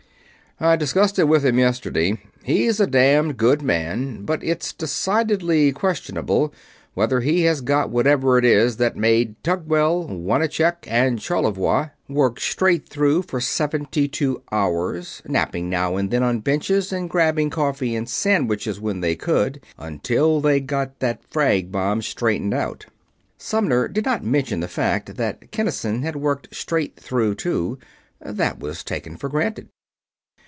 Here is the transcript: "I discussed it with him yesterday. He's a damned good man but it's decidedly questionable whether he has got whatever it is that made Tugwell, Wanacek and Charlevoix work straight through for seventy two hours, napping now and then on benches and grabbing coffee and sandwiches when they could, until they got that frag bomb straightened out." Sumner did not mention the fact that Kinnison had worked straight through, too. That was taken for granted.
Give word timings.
"I 0.63 0.75
discussed 0.75 1.17
it 1.17 1.23
with 1.23 1.43
him 1.43 1.57
yesterday. 1.57 2.21
He's 2.43 2.79
a 2.79 2.85
damned 2.85 3.37
good 3.37 3.63
man 3.63 4.25
but 4.25 4.43
it's 4.43 4.73
decidedly 4.73 5.71
questionable 5.71 6.53
whether 6.93 7.21
he 7.21 7.41
has 7.45 7.61
got 7.61 7.89
whatever 7.89 8.37
it 8.37 8.45
is 8.45 8.77
that 8.77 8.95
made 8.95 9.41
Tugwell, 9.43 10.03
Wanacek 10.07 10.85
and 10.87 11.19
Charlevoix 11.19 11.89
work 12.07 12.39
straight 12.39 12.87
through 12.87 13.23
for 13.23 13.41
seventy 13.41 14.07
two 14.07 14.43
hours, 14.51 15.23
napping 15.25 15.67
now 15.67 15.95
and 15.97 16.11
then 16.11 16.21
on 16.21 16.41
benches 16.41 16.93
and 16.93 17.09
grabbing 17.09 17.49
coffee 17.49 17.95
and 17.95 18.07
sandwiches 18.07 18.79
when 18.79 19.01
they 19.01 19.15
could, 19.15 19.63
until 19.79 20.41
they 20.41 20.59
got 20.59 20.99
that 20.99 21.23
frag 21.27 21.71
bomb 21.71 22.03
straightened 22.03 22.53
out." 22.53 22.85
Sumner 23.39 23.87
did 23.87 24.05
not 24.05 24.23
mention 24.23 24.59
the 24.59 24.67
fact 24.67 25.15
that 25.15 25.49
Kinnison 25.49 26.03
had 26.03 26.15
worked 26.17 26.53
straight 26.53 26.97
through, 26.99 27.33
too. 27.33 27.79
That 28.23 28.59
was 28.59 28.83
taken 28.83 29.17
for 29.17 29.27
granted. 29.27 29.67